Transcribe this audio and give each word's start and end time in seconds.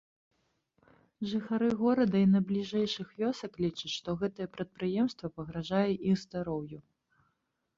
Жыхары 1.33 1.67
горада 1.81 2.17
і 2.21 2.29
найбліжэйшых 2.35 3.07
вёсак 3.25 3.51
лічаць, 3.67 3.93
што 3.99 4.09
гэтае 4.23 4.47
прадпрыемства 4.57 5.27
пагражае 5.37 5.87
іх 6.15 6.25
здароўю. 6.25 6.79